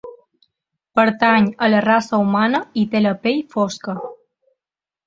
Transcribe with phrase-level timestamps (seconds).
[0.99, 4.01] Pertany a la raça humana i té la pell fosca.